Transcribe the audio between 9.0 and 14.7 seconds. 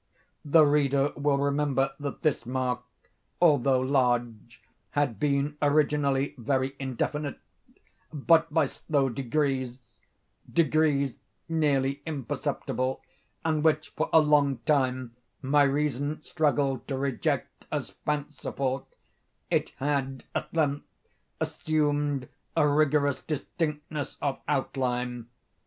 degrees—degrees nearly imperceptible, and which for a long